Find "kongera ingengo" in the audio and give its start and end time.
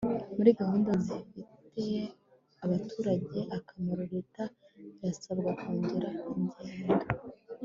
5.61-7.07